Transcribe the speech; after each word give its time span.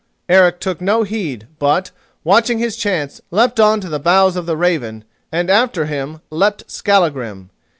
Eric 0.27 0.59
took 0.59 0.81
no 0.81 1.03
heed, 1.03 1.45
but, 1.59 1.91
watching 2.23 2.57
his 2.57 2.75
chance, 2.75 3.21
leapt 3.29 3.59
on 3.59 3.79
to 3.81 3.87
the 3.87 3.99
bows 3.99 4.35
of 4.35 4.47
the 4.47 4.57
Raven, 4.57 5.03
and 5.31 5.47
after 5.47 5.85
him 5.85 6.21
leapt 6.31 6.63
Skallagrim. 6.71 7.51